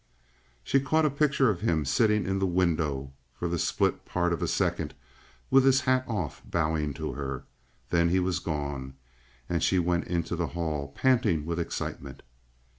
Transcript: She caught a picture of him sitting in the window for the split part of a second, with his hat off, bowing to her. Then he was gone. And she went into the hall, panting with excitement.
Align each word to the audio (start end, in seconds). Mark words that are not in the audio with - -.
She 0.63 0.79
caught 0.79 1.05
a 1.05 1.11
picture 1.11 1.51
of 1.51 1.61
him 1.61 1.85
sitting 1.85 2.25
in 2.25 2.39
the 2.39 2.47
window 2.47 3.11
for 3.35 3.47
the 3.47 3.59
split 3.59 4.03
part 4.03 4.33
of 4.33 4.41
a 4.41 4.47
second, 4.47 4.95
with 5.51 5.63
his 5.63 5.81
hat 5.81 6.05
off, 6.07 6.41
bowing 6.43 6.91
to 6.95 7.11
her. 7.13 7.43
Then 7.91 8.09
he 8.09 8.19
was 8.19 8.39
gone. 8.39 8.95
And 9.47 9.61
she 9.61 9.77
went 9.77 10.05
into 10.05 10.35
the 10.35 10.47
hall, 10.57 10.91
panting 10.97 11.45
with 11.45 11.59
excitement. 11.59 12.23